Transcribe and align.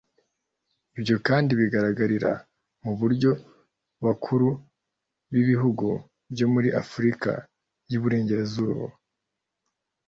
Ibyo 0.97 1.15
kandi 1.27 1.51
bigaragarira 1.59 2.31
mu 2.83 2.91
buryo 2.99 3.31
abakuru 4.01 4.47
b’ibihugu 5.31 5.87
byo 6.33 6.47
muri 6.53 6.69
Afurika 6.81 7.29
y’Iburengerazuba 7.89 8.85